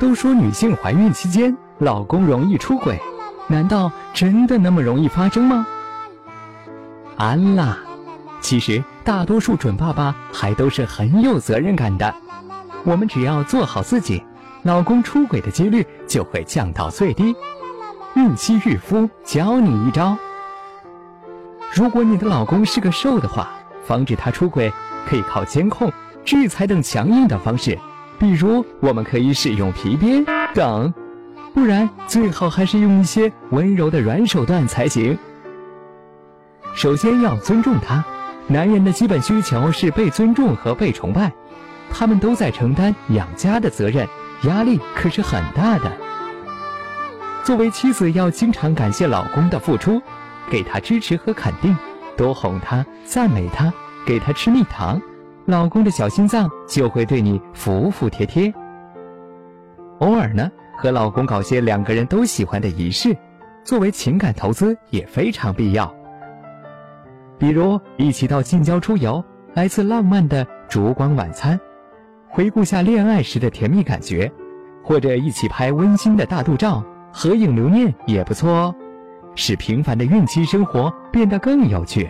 [0.00, 2.98] 都说女性怀孕期间老公容易出轨，
[3.48, 5.66] 难道真的那么容易发生吗？
[7.18, 7.76] 安啦，
[8.40, 12.14] 其实大多数准爸爸还都是很有责任感的。
[12.84, 14.24] 我们只要做好自己，
[14.62, 17.36] 老公出轨的几率就会降到最低。
[18.14, 20.16] 孕期孕夫教你一招：
[21.74, 23.50] 如果你的老公是个瘦的话，
[23.84, 24.72] 防止他出轨，
[25.06, 25.92] 可以靠监控、
[26.24, 27.78] 制裁等强硬的方式，
[28.20, 30.92] 比如我们可以使用皮鞭等，
[31.54, 35.18] 不然最好还是用一些温柔的软手段才行。
[36.74, 38.04] 首先要尊重他，
[38.46, 41.32] 男人的基本需求是被尊重和被崇拜，
[41.90, 44.06] 他们都在承担养家的责任，
[44.42, 45.90] 压力可是很大的。
[47.42, 50.02] 作为妻子，要经常感谢老公的付出，
[50.50, 51.74] 给他支持和肯定，
[52.18, 53.72] 多哄他、赞美他，
[54.04, 55.00] 给他吃蜜糖，
[55.46, 58.52] 老公的小心脏就会对你服服帖帖。
[59.98, 63.16] 偶尔呢，和老公搞些两个人都喜欢的仪式，
[63.64, 65.92] 作为情感投资也非常必要。
[67.38, 69.22] 比如一起到近郊出游，
[69.54, 71.58] 来次浪漫的烛光晚餐，
[72.28, 74.30] 回顾下恋爱时的甜蜜感觉，
[74.84, 78.74] 或者一起拍温馨的大肚照，合影留念也不错哦，
[79.34, 82.08] 使平凡的孕期生活变得更有趣。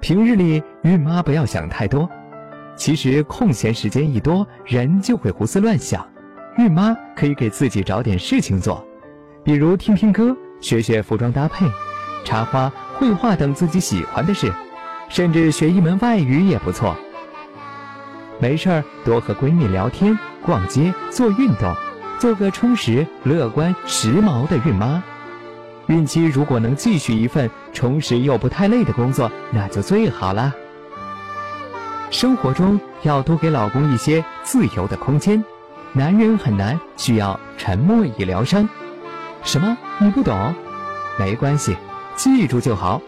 [0.00, 2.08] 平日里孕妈不要想太多，
[2.74, 6.06] 其实空闲时间一多，人就会胡思乱想，
[6.56, 8.82] 孕妈可以给自己找点事情做，
[9.44, 11.66] 比如听听歌，学学服装搭配。
[12.24, 14.52] 插花、绘画等自己喜欢的事，
[15.08, 16.96] 甚至学一门外语也不错。
[18.38, 21.74] 没事儿多和闺蜜聊天、逛街、做运动，
[22.18, 25.02] 做个充实、乐观、时髦的孕妈。
[25.90, 30.54] 孕期如果能继续一份充实又不太累的工作，那就最好啦。
[32.12, 35.44] 生活中要多给老公一些自由的空间，
[35.92, 38.68] 男人很难，需要沉默以疗伤。
[39.42, 39.76] 什么？
[39.98, 40.54] 你不懂？
[41.18, 41.76] 没关系。
[42.14, 43.02] 记住就好。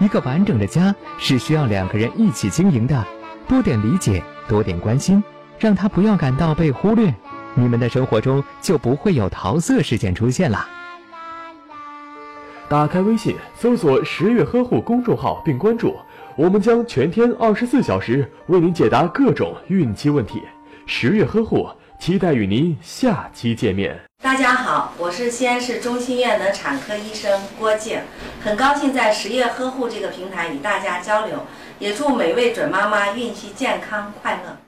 [0.00, 3.04] 一个完整的家是需要两个人一起经营的，
[3.46, 5.22] 多点理解，多点关心，
[5.60, 7.14] 让他不要感到被忽略，
[7.54, 10.66] 你们的生活中就不会有桃色事件出现了。
[12.68, 15.96] 打开微信，搜索“十月呵护”公众号并关注，
[16.36, 20.42] 我们将全天二十四小时为您解答各种孕期问题。
[20.86, 21.66] 十月呵护。
[21.98, 23.98] 期待与您下期见面。
[24.22, 27.98] 大家好，我是西安市中心医院的产科医生郭静，
[28.40, 31.38] 很高兴在十月呵护这个平台与大家交流，
[31.80, 34.67] 也祝每位准妈妈孕期健康快乐。